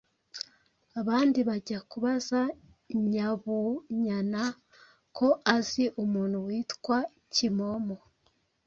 abandi 0.99 1.39
bajya 1.49 1.79
kubaza 1.91 2.39
Nyabunyana 3.11 4.43
ko 5.17 5.27
azi 5.55 5.85
umuntu 6.03 6.37
witwa 6.47 6.97
Kimomo. 7.33 7.97